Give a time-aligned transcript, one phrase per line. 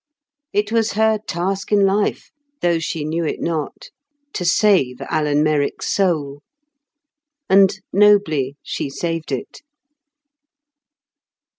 [0.51, 3.89] It was her task in life, though she knew it not,
[4.33, 6.41] to save Alan Merrick's soul.
[7.47, 9.61] And nobly she saved it.